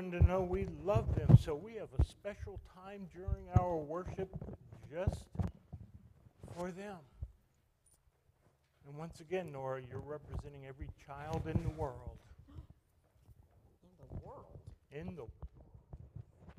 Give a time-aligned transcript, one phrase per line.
[0.00, 1.36] children to know we love them.
[1.36, 4.34] So we have a special time during our worship
[4.90, 5.26] just
[6.56, 6.96] for them.
[8.88, 12.16] And once again, Nora, you're representing every child in the world.
[13.82, 14.58] In the world.
[14.92, 15.26] In the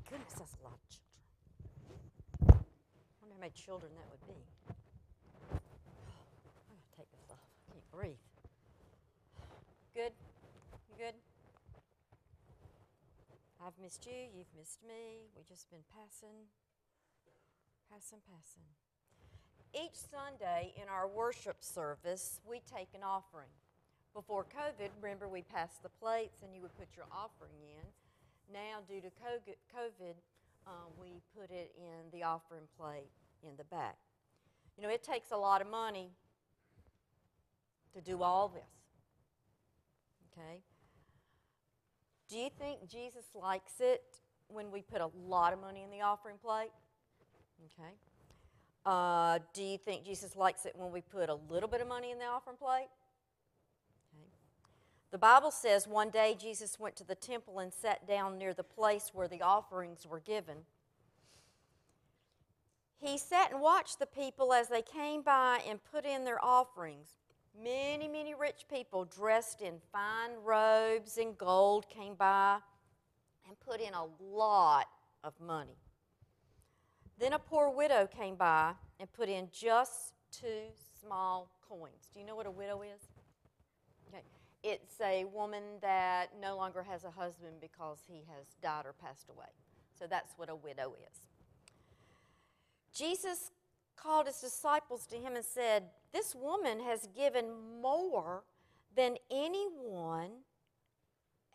[0.09, 1.09] Goodness, that's a lot of children.
[2.41, 2.53] I
[3.21, 4.41] wonder how many children that would be.
[4.69, 5.55] I
[6.67, 7.37] gotta take this off.
[7.39, 8.21] I can't breathe.
[9.95, 10.11] Good?
[10.91, 11.15] You good?
[13.71, 14.27] I've missed you.
[14.35, 15.31] You've missed me.
[15.35, 16.43] We've just been passing,
[17.89, 18.67] passing, passing.
[19.71, 23.47] Each Sunday in our worship service, we take an offering.
[24.13, 27.85] Before COVID, remember we passed the plates and you would put your offering in.
[28.53, 30.15] Now, due to COVID,
[30.67, 33.07] um, we put it in the offering plate
[33.41, 33.95] in the back.
[34.75, 36.09] You know, it takes a lot of money
[37.93, 38.63] to do all this.
[40.33, 40.59] Okay?
[42.31, 44.01] Do you think Jesus likes it
[44.47, 46.71] when we put a lot of money in the offering plate?
[47.65, 47.91] Okay.
[48.85, 52.09] Uh, do you think Jesus likes it when we put a little bit of money
[52.09, 52.87] in the offering plate?
[54.15, 54.29] Okay.
[55.11, 58.63] The Bible says one day Jesus went to the temple and sat down near the
[58.63, 60.59] place where the offerings were given.
[62.97, 67.09] He sat and watched the people as they came by and put in their offerings.
[67.59, 72.57] Many, many rich people dressed in fine robes and gold came by
[73.47, 74.87] and put in a lot
[75.23, 75.77] of money.
[77.19, 82.09] Then a poor widow came by and put in just two small coins.
[82.13, 83.01] Do you know what a widow is?
[84.07, 84.23] Okay.
[84.63, 89.29] It's a woman that no longer has a husband because he has died or passed
[89.29, 89.47] away.
[89.97, 91.19] So that's what a widow is.
[92.93, 93.51] Jesus
[94.01, 95.83] called his disciples to him and said,
[96.13, 97.45] This woman has given
[97.81, 98.43] more
[98.95, 100.31] than anyone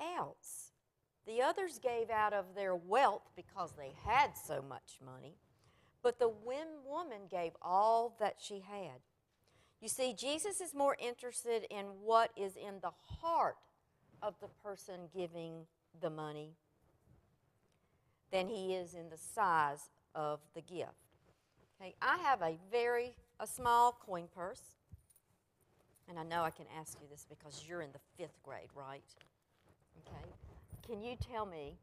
[0.01, 0.73] else.
[1.27, 5.35] The others gave out of their wealth because they had so much money.
[6.03, 9.01] But the woman gave all that she had.
[9.81, 13.57] You see, Jesus is more interested in what is in the heart
[14.23, 15.67] of the person giving
[16.01, 16.53] the money
[18.31, 21.06] than he is in the size of the gift.
[21.81, 24.63] Okay, I have a very a small coin purse.
[26.09, 29.03] And I know I can ask you this because you're in the fifth grade, right?
[30.07, 30.25] Okay.
[30.87, 31.75] Can you tell me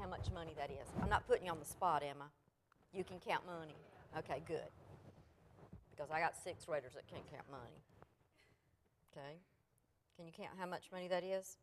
[0.00, 0.88] how much money that is?
[1.00, 2.26] I'm not putting you on the spot, Emma.
[2.92, 3.76] You can count money.
[4.18, 4.70] Okay, good.
[5.90, 7.78] Because I got sixth graders that can't count money.
[9.12, 9.38] Okay?
[10.16, 11.56] Can you count how much money that is?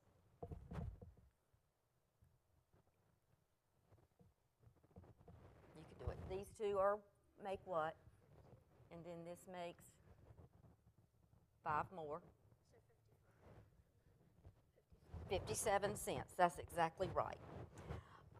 [5.76, 6.18] You can do it.
[6.30, 6.98] These two are
[7.44, 7.96] make what?
[8.92, 9.84] And then this makes
[11.64, 12.22] five more.
[15.30, 16.34] 57 cents.
[16.38, 17.38] That's exactly right.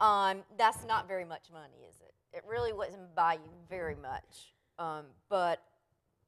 [0.02, 2.14] Um, that's not very much money, is it?
[2.34, 4.54] It really wasn't buy you very much.
[4.78, 5.62] Um, but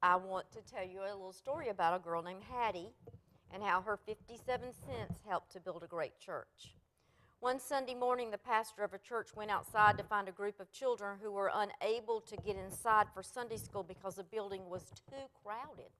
[0.02, 2.92] I want to tell you a little story about a girl named Hattie
[3.52, 6.74] and how her 57 cents helped to build a great church.
[7.40, 10.72] One Sunday morning, the pastor of a church went outside to find a group of
[10.72, 15.26] children who were unable to get inside for Sunday school because the building was too
[15.42, 15.90] crowded.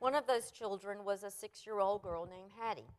[0.00, 2.90] One of those children was a six year old girl named Hattie.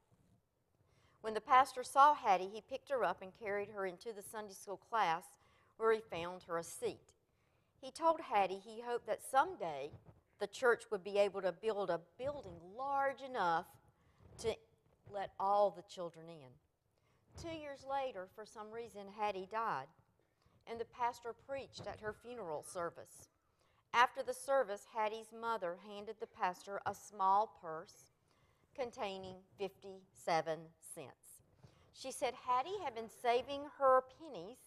[1.22, 4.54] When the pastor saw Hattie, he picked her up and carried her into the Sunday
[4.54, 5.24] school class
[5.78, 7.14] where he found her a seat.
[7.82, 9.92] He told Hattie he hoped that someday
[10.40, 13.66] the church would be able to build a building large enough
[14.40, 14.56] to
[15.14, 16.52] let all the children in.
[17.42, 19.88] Two years later, for some reason, Hattie died,
[20.68, 23.30] and the pastor preached at her funeral service.
[23.94, 28.06] After the service, Hattie's mother handed the pastor a small purse
[28.76, 30.60] containing 57
[30.96, 31.42] cents.
[31.94, 34.58] She said Hattie had been saving her pennies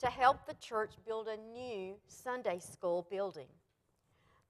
[0.00, 3.48] to help the church build a new Sunday school building.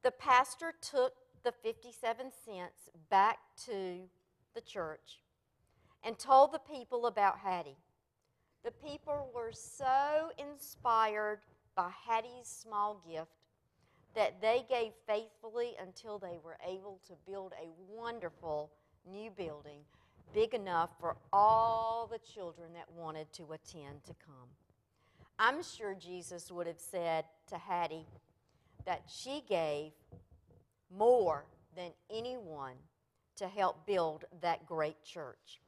[0.02, 1.14] The pastor took
[1.44, 4.00] the 57 cents back to
[4.54, 5.20] the church
[6.04, 7.78] and told the people about Hattie.
[8.62, 11.40] The people were so inspired
[11.74, 13.32] by Hattie's small gift
[14.14, 18.70] that they gave faithfully until they were able to build a wonderful
[19.10, 19.80] new building
[20.32, 24.48] big enough for all the children that wanted to attend to come.
[25.38, 28.06] I'm sure Jesus would have said to Hattie
[28.84, 29.92] that she gave
[30.96, 31.44] more
[31.76, 32.74] than anyone
[33.36, 35.60] to help build that great church.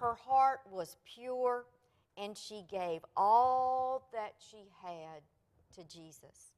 [0.00, 1.66] Her heart was pure
[2.16, 5.20] and she gave all that she had
[5.76, 6.54] to Jesus.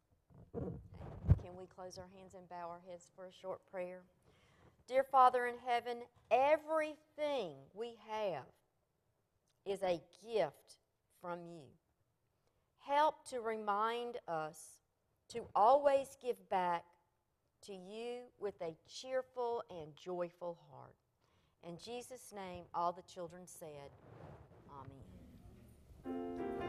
[0.54, 4.02] Can we close our hands and bow our heads for a short prayer?
[4.86, 5.98] Dear Father in heaven,
[6.30, 8.44] everything we have
[9.66, 10.76] is a gift
[11.20, 11.64] from you.
[12.78, 14.78] Help to remind us
[15.30, 16.84] to always give back
[17.66, 21.01] to you with a cheerful and joyful heart.
[21.66, 23.90] In Jesus' name, all the children said,
[26.04, 26.61] Amen.